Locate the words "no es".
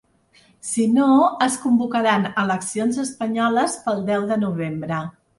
0.93-1.57